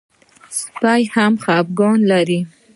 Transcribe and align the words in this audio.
سپي 0.57 1.01
هم 1.15 1.33
خپګان 1.43 1.99
لري. 2.11 2.39